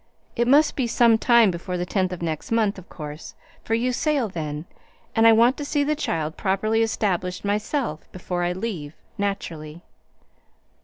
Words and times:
It 0.35 0.47
must 0.47 0.75
be 0.75 0.87
sometime 0.87 1.51
before 1.51 1.77
the 1.77 1.85
tenth 1.85 2.11
of 2.11 2.23
next 2.23 2.51
month, 2.51 2.79
of 2.79 2.89
course, 2.89 3.35
for 3.63 3.75
you 3.75 3.93
sail 3.93 4.27
then; 4.29 4.65
and 5.15 5.27
I 5.27 5.31
want 5.31 5.57
to 5.57 5.63
see 5.63 5.83
the 5.83 5.95
child 5.95 6.35
properly 6.37 6.81
established 6.81 7.45
myself 7.45 8.11
before 8.11 8.41
I 8.41 8.51
leave, 8.51 8.95
naturally." 9.19 9.83